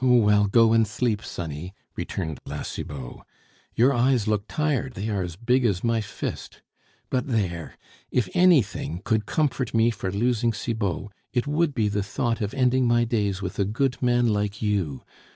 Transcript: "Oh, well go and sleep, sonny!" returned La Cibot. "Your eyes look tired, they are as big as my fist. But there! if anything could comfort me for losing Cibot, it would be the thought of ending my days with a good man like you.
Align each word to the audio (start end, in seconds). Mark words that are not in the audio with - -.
"Oh, 0.03 0.15
well 0.15 0.45
go 0.47 0.73
and 0.73 0.87
sleep, 0.87 1.21
sonny!" 1.23 1.75
returned 1.95 2.39
La 2.47 2.63
Cibot. 2.63 3.17
"Your 3.75 3.93
eyes 3.93 4.27
look 4.27 4.45
tired, 4.47 4.95
they 4.95 5.09
are 5.09 5.21
as 5.21 5.35
big 5.35 5.63
as 5.63 5.83
my 5.83 6.01
fist. 6.01 6.63
But 7.11 7.27
there! 7.27 7.75
if 8.09 8.27
anything 8.33 9.01
could 9.05 9.27
comfort 9.27 9.75
me 9.75 9.91
for 9.91 10.11
losing 10.11 10.53
Cibot, 10.53 11.11
it 11.33 11.45
would 11.45 11.75
be 11.75 11.87
the 11.87 12.01
thought 12.01 12.41
of 12.41 12.55
ending 12.55 12.87
my 12.87 13.03
days 13.03 13.43
with 13.43 13.59
a 13.59 13.63
good 13.63 14.01
man 14.01 14.27
like 14.27 14.59
you. 14.59 15.03